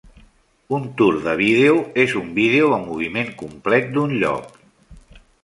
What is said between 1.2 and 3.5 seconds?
de vídeo és un vídeo en moviment